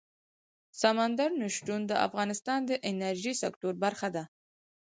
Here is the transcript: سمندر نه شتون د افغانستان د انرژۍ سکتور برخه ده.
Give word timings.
سمندر 0.81 1.29
نه 1.39 1.47
شتون 1.55 1.81
د 1.87 1.91
افغانستان 2.07 2.59
د 2.65 2.71
انرژۍ 2.89 3.33
سکتور 3.43 3.73
برخه 3.83 4.07
ده. 4.15 4.23